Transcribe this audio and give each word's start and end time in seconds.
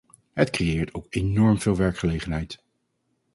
Het 0.33 0.49
creëert 0.49 0.93
ook 0.93 1.05
enorm 1.09 1.59
veel 1.61 1.75
werkgelegenheid. 1.75 2.63